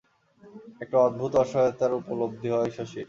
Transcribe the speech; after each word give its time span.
একটা 0.81 0.97
অদ্ভুত 0.99 1.31
অসহায়তার 1.35 1.91
উপলব্ধি 1.99 2.49
হয় 2.51 2.71
শশীর। 2.77 2.99